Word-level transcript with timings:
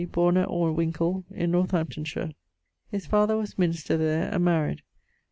borne 0.11 0.35
at 0.35 0.47
Orwincle[LXXIII.] 0.47 1.25
in 1.29 1.51
Northamptonshire. 1.51 2.31
His 2.89 3.05
father 3.05 3.37
was 3.37 3.59
minister 3.59 3.97
there, 3.97 4.33
and 4.33 4.43
maried... 4.43 4.79